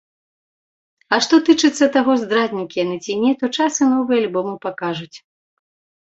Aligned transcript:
А 1.17 1.17
што 1.25 1.35
тычыцца 1.49 1.87
таго, 1.97 2.15
здраднікі 2.21 2.77
яны 2.83 2.95
ці 3.03 3.17
не, 3.25 3.31
то 3.43 3.49
час 3.57 3.73
і 3.83 3.89
новыя 3.91 4.17
альбомы 4.23 4.55
пакажуць. 4.65 5.17